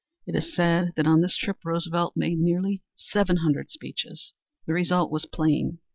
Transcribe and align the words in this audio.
It 0.25 0.35
is 0.35 0.55
said 0.55 0.93
that 0.95 1.05
on 1.05 1.21
this 1.21 1.37
trip 1.37 1.57
Roosevelt 1.63 2.17
made 2.17 2.39
nearly 2.39 2.81
seven 2.95 3.37
hundred 3.37 3.69
speeches. 3.69 4.33
The 4.65 4.73
result 4.73 5.11
was 5.11 5.27
plain. 5.27 5.77